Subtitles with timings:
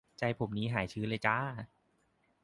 [0.19, 1.37] ใจผมนี้หายชื้นเลยจร้า